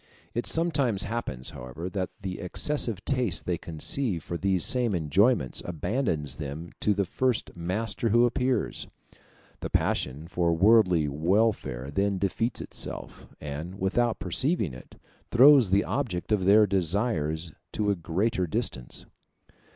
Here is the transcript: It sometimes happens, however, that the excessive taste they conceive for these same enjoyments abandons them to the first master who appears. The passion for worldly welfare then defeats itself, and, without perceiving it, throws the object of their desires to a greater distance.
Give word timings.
It 0.33 0.47
sometimes 0.47 1.03
happens, 1.03 1.51
however, 1.51 1.87
that 1.91 2.09
the 2.23 2.39
excessive 2.39 3.05
taste 3.05 3.45
they 3.45 3.59
conceive 3.59 4.23
for 4.23 4.35
these 4.35 4.65
same 4.65 4.95
enjoyments 4.95 5.61
abandons 5.63 6.37
them 6.37 6.71
to 6.79 6.95
the 6.95 7.05
first 7.05 7.55
master 7.55 8.09
who 8.09 8.25
appears. 8.25 8.87
The 9.59 9.69
passion 9.69 10.27
for 10.27 10.53
worldly 10.55 11.07
welfare 11.07 11.91
then 11.91 12.17
defeats 12.17 12.61
itself, 12.61 13.27
and, 13.39 13.75
without 13.79 14.17
perceiving 14.17 14.73
it, 14.73 14.95
throws 15.29 15.69
the 15.69 15.83
object 15.83 16.31
of 16.31 16.45
their 16.45 16.65
desires 16.65 17.51
to 17.73 17.91
a 17.91 17.95
greater 17.95 18.47
distance. 18.47 19.05